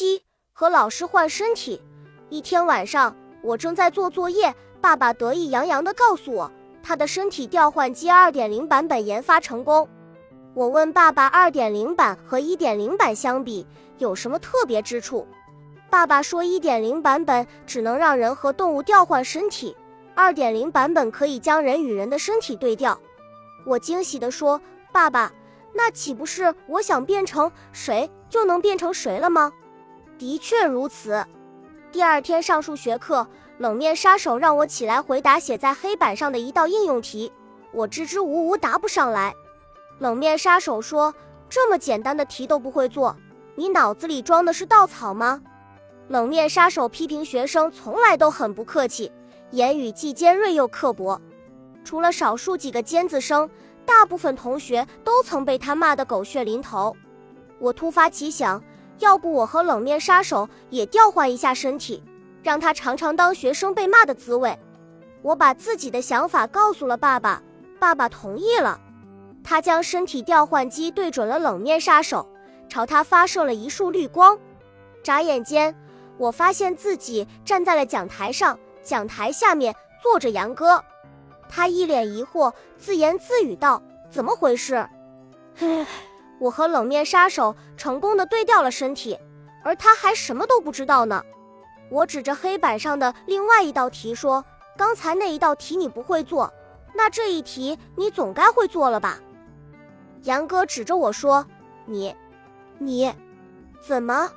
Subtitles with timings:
[0.00, 0.22] 七
[0.54, 1.78] 和老师换身体。
[2.30, 6.50] 一天晚上，我正在做作业，爸爸得意洋洋地告诉我，
[6.82, 9.86] 他的身体调换机二点零版本研发成功。
[10.54, 13.66] 我问爸爸，二点零版和一点零版相比
[13.98, 15.26] 有什么特别之处？
[15.90, 19.76] 爸爸说，一点零版本只能让人和动物调换身体，
[20.14, 22.98] 二点零版本可以将人与人的身体对调。
[23.66, 24.58] 我惊喜地说
[24.90, 25.30] ：“爸爸，
[25.74, 29.52] 那岂不是我想变成谁就能变成谁了吗？”
[30.20, 31.24] 的确如此。
[31.90, 33.26] 第二天上数学课，
[33.56, 37.32] 冷面杀手让我起来回答写在黑板上的一道应用题，
[37.72, 39.34] 我支支吾吾答不上来。
[39.98, 41.14] 冷面杀手说
[41.48, 43.16] ：“这么简单的题都不会做，
[43.54, 45.40] 你脑子里装的是稻草吗？”
[46.08, 49.10] 冷面杀手批评学生从来都很不客气，
[49.52, 51.18] 言语既尖锐又刻薄。
[51.82, 53.48] 除了少数几个尖子生，
[53.86, 56.94] 大部分同学都曾被他骂得狗血淋头。
[57.58, 58.62] 我突发奇想，
[59.00, 62.02] 要不我和冷面杀手也调换一下身体，
[62.42, 64.58] 让他尝尝当学生被骂的滋味。
[65.22, 67.42] 我把自己的想法告诉了爸爸，
[67.78, 68.80] 爸爸同意了。
[69.42, 72.26] 他将身体调换机对准了冷面杀手，
[72.68, 74.38] 朝他发射了一束绿光。
[75.02, 75.74] 眨眼间。
[76.18, 80.84] 我发现自己站在了讲台上，讲台下面坐着杨哥，
[81.48, 84.86] 他一脸疑惑，自言自语道：“怎么回事？”
[86.40, 89.16] 我和冷面杀手成功的对调了身体，
[89.62, 91.22] 而他还什么都不知道呢。
[91.90, 94.44] 我指着黑板上的另外一道题说
[94.76, 96.52] ：“刚才那一道题你不会做，
[96.94, 99.18] 那这一题你总该会做了吧？”
[100.24, 101.46] 杨哥指着我说
[101.84, 102.14] ：“你，
[102.78, 103.12] 你，
[103.86, 104.30] 怎么？”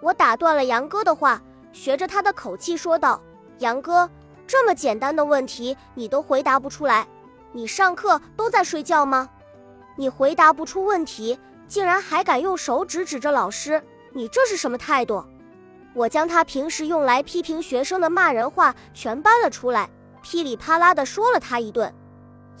[0.00, 3.20] 我打断了杨哥的话，学着他的口气说道
[3.58, 4.08] ：“杨哥，
[4.46, 7.06] 这么简单的问题你都回答不出来，
[7.52, 9.28] 你上课都在睡觉吗？
[9.96, 15.24] 你回答不出问题，竟然还敢用手指指着老师，你这是什么态度？”
[15.94, 19.90] 我将他平时用来批评学生的骂人话全搬了出来，
[20.22, 21.94] 噼里啪啦地说了他一顿。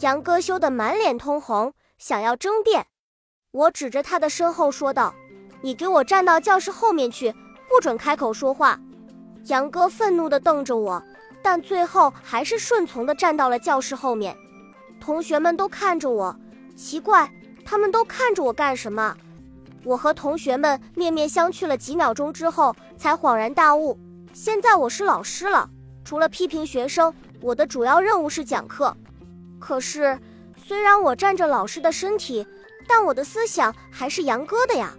[0.00, 2.86] 杨哥羞得满脸通红，想要争辩。
[3.52, 5.14] 我指着他的身后说道。
[5.64, 7.32] 你给我站到教室后面去，
[7.70, 8.76] 不准开口说话！
[9.44, 11.00] 杨哥愤怒地瞪着我，
[11.40, 14.36] 但最后还是顺从地站到了教室后面。
[15.00, 16.36] 同学们都看着我，
[16.76, 17.30] 奇怪，
[17.64, 19.16] 他们都看着我干什么？
[19.84, 23.98] 我和同学们面面相觑了几秒钟之后，才恍然大悟：
[24.32, 25.68] 现在我是老师了，
[26.04, 28.96] 除了批评学生，我的主要任务是讲课。
[29.58, 30.18] 可是，
[30.56, 32.46] 虽然我占着老师的身体，
[32.86, 34.94] 但我的思想还是杨哥的呀。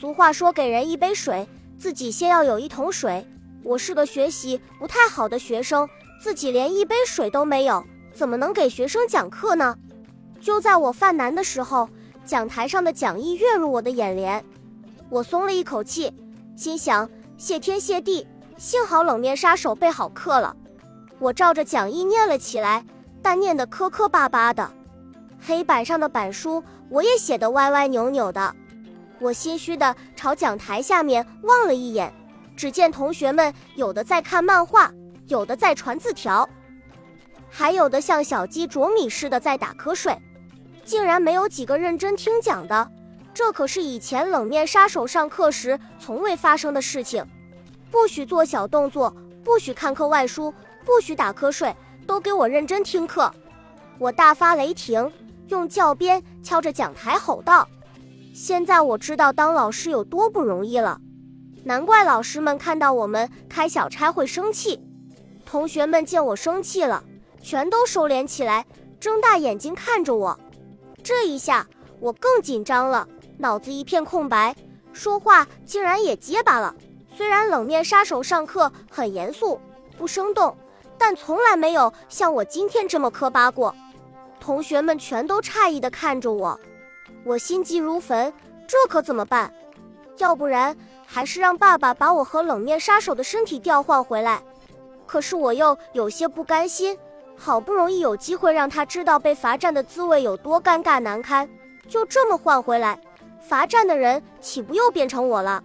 [0.00, 1.46] 俗话说：“给人一杯水，
[1.78, 3.26] 自己先要有一桶水。”
[3.62, 5.88] 我是个学习不太好的学生，
[6.20, 7.84] 自己连一杯水都没有，
[8.14, 9.76] 怎么能给学生讲课呢？
[10.40, 11.88] 就在我犯难的时候，
[12.24, 14.42] 讲台上的讲义跃入我的眼帘，
[15.10, 16.12] 我松了一口气，
[16.56, 20.56] 心想：谢天谢地，幸好冷面杀手备好课了。
[21.18, 22.82] 我照着讲义念了起来，
[23.20, 24.70] 但念得磕磕巴巴的，
[25.38, 28.54] 黑板上的板书我也写得歪歪扭扭的。
[29.18, 32.10] 我心虚地朝讲台下面望了一眼，
[32.56, 34.90] 只见同学们有的在看漫画，
[35.26, 36.48] 有的在传字条，
[37.50, 40.18] 还有的像小鸡啄米似的在打瞌睡，
[40.90, 42.90] 竟然没有几个认真听讲的。
[43.32, 47.24] 这可是以前冷面杀手上课时从未发生的事情。
[47.92, 49.14] 不许做小动作，
[49.44, 50.52] 不许看课外书，
[50.84, 51.72] 不许打瞌睡，
[52.08, 53.32] 都给我认真听课！
[54.00, 55.12] 我大发雷霆，
[55.46, 57.68] 用教鞭敲着讲台吼道。
[58.34, 61.00] 现在我知道当老师有多不容易了，
[61.62, 64.80] 难怪老师们看到我们开小差会生气。
[65.46, 67.04] 同学们见我生气了，
[67.40, 68.66] 全都收敛起来，
[68.98, 70.40] 睁大眼睛看着我。
[71.10, 71.66] 这一下
[71.98, 73.04] 我更紧张了，
[73.36, 74.54] 脑子一片空白，
[74.92, 76.72] 说话竟然也结巴了。
[77.16, 79.60] 虽然冷面杀手上课很严肃
[79.98, 80.56] 不生动，
[80.96, 83.74] 但从来没有像我今天这么磕巴过。
[84.38, 86.60] 同学们全都诧异地看着我。
[87.24, 88.32] 我心急如焚，
[88.68, 89.52] 这可怎么办？
[90.18, 94.40] 要不然还是让爸爸把我和冷面杀手的身体调换回来。
[95.08, 96.96] 可是我又有些不甘心，
[97.42, 101.48] 好不容易有机会让他知道被罚站的滋味有多尴尬难堪，
[101.88, 103.00] 就这么换回来，
[103.40, 105.64] 罚站的人岂不又变成我了？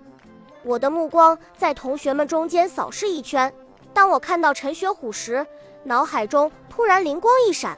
[0.64, 3.54] 我的目光在同学们中间扫视一圈，
[3.94, 5.46] 当我看到陈学虎时，
[5.84, 7.78] 脑海中突然灵光一闪，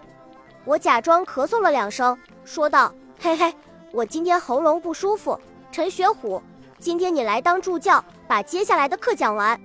[0.64, 2.16] 我假装咳嗽了两声，
[2.46, 3.52] 说道：“嘿嘿。”
[3.92, 5.40] 我今天喉咙不舒服，
[5.72, 6.40] 陈学虎，
[6.78, 9.60] 今天你来当助教，把接下来的课讲完。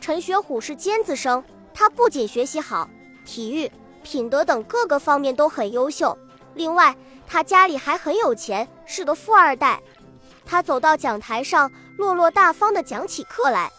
[0.00, 1.42] 陈学虎是尖子生，
[1.72, 2.88] 他不仅学习好，
[3.24, 3.70] 体育、
[4.02, 6.16] 品德等各个方面都很优秀。
[6.54, 9.82] 另外，他家里还很有钱，是个富二代。
[10.46, 13.72] 他走到讲台上，落落大方地讲起课来。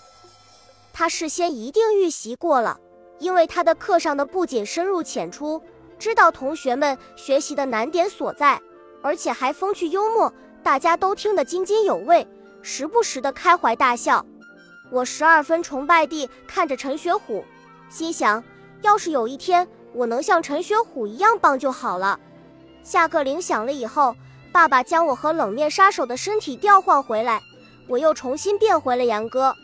[0.91, 2.79] 他事先一定预习过了，
[3.19, 5.61] 因为他的课上的不仅深入浅出，
[5.99, 8.59] 知道同学们学习的难点所在，
[9.01, 10.33] 而且还风趣幽默，
[10.63, 12.27] 大家都听得津津有味，
[12.61, 14.25] 时不时的开怀大笑。
[14.91, 17.43] 我十二分崇拜地看着陈学虎，
[17.89, 18.43] 心想，
[18.81, 22.19] 要是有一天我能像陈学虎一样棒就好了。
[22.83, 24.15] 下课铃响了以后，
[24.51, 27.41] 爸爸将我和冷面杀手的身体调换回来，
[27.87, 29.55] 我又重新变回了杨哥。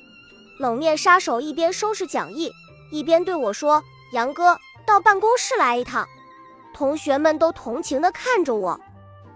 [0.60, 2.52] 冷面杀手一边收拾讲义，
[2.92, 3.82] 一边对我说
[4.14, 6.08] ：“杨哥，到办公室来一趟。”
[6.74, 8.80] 同学们都同情地看着我。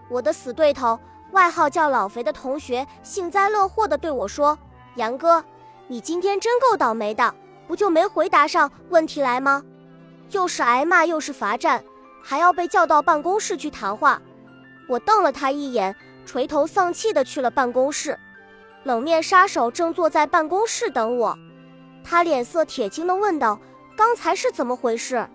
[0.10, 1.00] 我的死对头，
[1.32, 4.58] 外号叫老肥的同学幸灾乐祸地对我说
[4.96, 5.44] ：“杨哥，
[5.88, 7.34] 你今天真够倒霉的，
[7.68, 9.64] 不就没回答上问题来吗？
[10.32, 11.84] 又是挨骂，又是罚站。”
[12.28, 14.20] 还要被叫到办公室去谈话，
[14.90, 15.96] 我瞪了他一眼，
[16.26, 18.18] 垂头丧气的去了办公室。
[18.84, 21.38] 冷面杀手正坐在办公室等我，
[22.04, 23.60] 他脸色铁青的问道
[23.96, 25.30] ：“刚才是怎么回事？”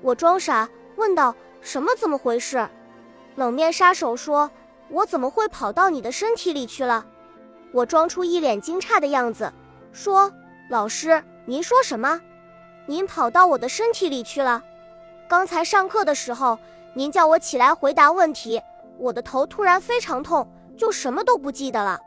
[0.00, 0.66] 我装傻
[0.96, 2.66] 问道：“什么怎么回事？”
[3.36, 4.50] 冷面杀手说
[4.88, 7.04] ：“我怎么会跑到你的身体里去了？”
[7.74, 9.52] 我装出一脸惊诧的样子，
[9.92, 10.32] 说
[10.70, 12.20] ：“老师，您说什么？
[12.86, 14.62] 您跑到我的身体里去了？”
[15.28, 16.58] 刚才上课的时候，
[16.94, 18.62] 您叫我起来回答问题，
[18.98, 20.46] 我的头突然非常痛，
[20.76, 21.98] 就什么都不记得了。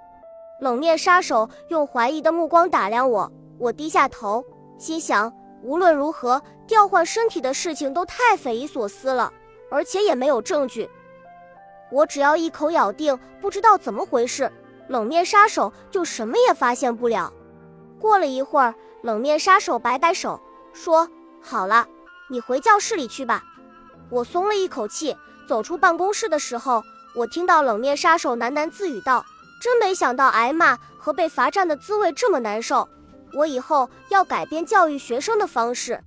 [0.61, 4.43] 冷面杀手用怀疑的目光打量我，我低下头，
[4.77, 5.33] 心想
[5.63, 9.33] 无论如何调换身体的事情都太匪夷所思了，
[9.69, 10.89] 而且也没有证据。
[11.91, 14.49] 我只要一口咬定不知道怎么回事，
[14.87, 17.33] 冷面杀手就什么也发现不了。
[17.99, 18.73] 过了一会儿，
[19.05, 20.41] 冷面杀手摆摆手
[20.73, 21.07] 说
[21.39, 21.87] ：“好了。”
[22.27, 23.43] 你回教室里去吧，
[24.09, 25.15] 我松了一口气。
[25.47, 29.23] 走出办公室的时候，我听到冷面杀手喃喃自语道
[29.61, 32.89] ：“真没想到挨骂和被罚站的滋味这么难受，
[33.33, 36.03] 我以后要改变教育学生的方式。”